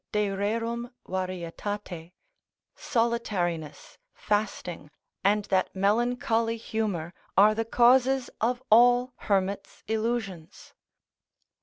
de 0.13 0.29
rerum 0.31 0.91
varietate, 1.07 2.13
solitariness, 2.75 3.99
fasting, 4.15 4.89
and 5.23 5.45
that 5.45 5.69
melancholy 5.75 6.57
humour, 6.57 7.13
are 7.37 7.53
the 7.53 7.63
causes 7.63 8.27
of 8.41 8.63
all 8.71 9.13
hermits' 9.17 9.83
illusions. 9.87 10.73